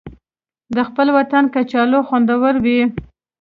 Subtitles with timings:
[0.75, 2.79] د خپل وطن کچالو خوندور وي